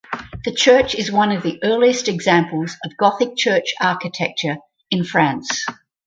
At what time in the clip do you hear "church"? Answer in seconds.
0.51-0.95, 3.37-3.75